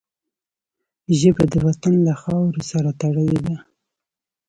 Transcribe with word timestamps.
ژبه 1.19 1.43
د 1.53 1.55
وطن 1.67 1.93
له 2.07 2.13
خاورو 2.21 2.61
سره 2.71 2.89
تړلې 3.01 3.39
ده 3.47 3.57